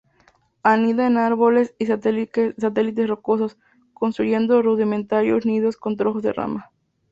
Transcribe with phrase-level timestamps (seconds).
[0.63, 3.59] Anida en árboles y salientes rocosos,
[3.93, 6.71] construyendo rudimentarios nidos con trozos de ramas.